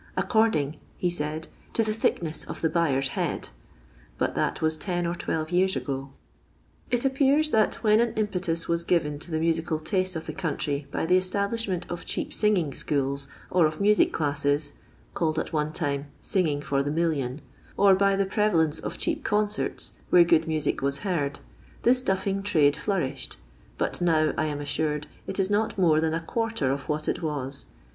according," 0.17 0.77
he 0.97 1.11
said," 1.11 1.47
to 1.75 1.83
the 1.83 1.93
thickness 1.93 2.43
of 2.45 2.61
the 2.61 2.69
buyer's 2.71 3.09
head," 3.09 3.49
but 4.17 4.33
that 4.33 4.59
was 4.59 4.75
ten 4.75 5.05
or 5.05 5.13
twelve 5.13 5.51
years 5.51 5.75
ago. 5.75 6.09
It 6.89 7.05
appears 7.05 7.51
that 7.51 7.75
when 7.83 7.99
an 7.99 8.11
impetus 8.15 8.67
was 8.67 8.83
given 8.83 9.19
to 9.19 9.29
the 9.29 9.39
musical 9.39 9.77
taste 9.77 10.15
of 10.15 10.25
the 10.25 10.33
country 10.33 10.87
by 10.91 11.05
the 11.05 11.19
esublish 11.19 11.67
ment 11.67 11.85
of 11.87 12.03
cheap 12.03 12.33
singing 12.33 12.73
schools, 12.73 13.27
or 13.51 13.67
of 13.67 13.79
music 13.79 14.11
classes, 14.11 14.73
(called 15.13 15.37
at 15.37 15.53
one 15.53 15.71
time 15.71 16.07
*' 16.13 16.19
singing 16.33 16.63
for 16.63 16.81
the 16.81 16.89
million"), 16.89 17.39
or 17.77 17.93
by 17.93 18.15
the 18.15 18.25
prevalence 18.25 18.79
of 18.79 18.97
cheap 18.97 19.23
concerts, 19.23 19.93
where 20.09 20.23
good 20.23 20.47
music 20.47 20.81
was 20.81 21.01
heard, 21.05 21.41
this 21.83 22.01
duffing 22.01 22.41
trade 22.41 22.75
flourished, 22.75 23.37
but 23.77 24.01
now, 24.01 24.33
I 24.35 24.45
am 24.45 24.61
auured, 24.61 25.05
it 25.27 25.39
is 25.39 25.51
not 25.51 25.77
more 25.77 26.01
than 26.01 26.15
a 26.15 26.21
quarter 26.21 26.71
of 26.71 26.89
what 26.89 27.07
it 27.07 27.21
was. 27.21 27.67